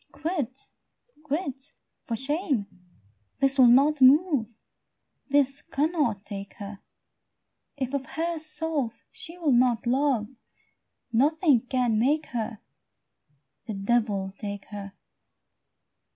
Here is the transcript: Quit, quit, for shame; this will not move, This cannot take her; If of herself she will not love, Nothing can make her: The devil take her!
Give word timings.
Quit, 0.11 0.65
quit, 1.25 1.69
for 2.05 2.15
shame; 2.15 2.65
this 3.37 3.59
will 3.59 3.67
not 3.67 4.01
move, 4.01 4.57
This 5.29 5.61
cannot 5.61 6.25
take 6.25 6.53
her; 6.55 6.79
If 7.77 7.93
of 7.93 8.07
herself 8.07 9.03
she 9.11 9.37
will 9.37 9.51
not 9.51 9.85
love, 9.85 10.27
Nothing 11.13 11.67
can 11.67 11.99
make 11.99 12.25
her: 12.33 12.61
The 13.67 13.75
devil 13.75 14.33
take 14.39 14.65
her! 14.73 14.93